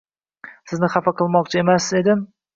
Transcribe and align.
Sizni 0.71 0.89
xafa 0.95 1.13
qilmoqchi 1.21 1.63
emas 1.65 1.89
edim. 2.03 2.27